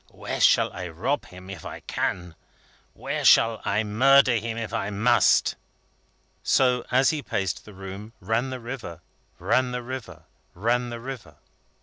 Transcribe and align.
"Where 0.09 0.41
shall 0.41 0.73
I 0.73 0.87
rob 0.87 1.25
him, 1.27 1.47
if 1.51 1.63
I 1.63 1.81
can? 1.81 2.33
Where 2.95 3.23
shall 3.23 3.61
I 3.63 3.83
murder 3.83 4.37
him, 4.37 4.57
if 4.57 4.73
I 4.73 4.89
must?" 4.89 5.55
So, 6.41 6.83
as 6.89 7.11
he 7.11 7.21
paced 7.21 7.65
the 7.65 7.73
room, 7.75 8.13
ran 8.19 8.49
the 8.49 8.59
river, 8.59 9.01
ran 9.37 9.69
the 9.71 9.83
river, 9.83 10.23
ran 10.55 10.89
the 10.89 10.99
river. 10.99 11.35